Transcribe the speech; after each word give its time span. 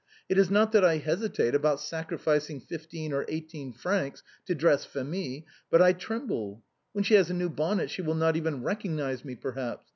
It 0.27 0.39
is 0.39 0.49
not 0.49 0.71
that 0.71 0.83
I 0.83 0.97
hesitate 0.97 1.53
about 1.53 1.79
sacrificing 1.79 2.57
about 2.57 2.69
fifteen 2.69 3.13
or 3.13 3.23
eighteen 3.27 3.71
francs 3.71 4.23
to 4.47 4.55
dress 4.55 4.83
Phémie; 4.83 5.43
but 5.69 5.79
I 5.79 5.93
tremble. 5.93 6.63
When 6.93 7.03
she 7.03 7.13
has 7.13 7.29
a 7.29 7.35
new 7.35 7.49
bonnet 7.49 7.91
she 7.91 8.01
will 8.01 8.15
not 8.15 8.35
even 8.35 8.63
recognize 8.63 9.23
me, 9.23 9.35
perhaps. 9.35 9.85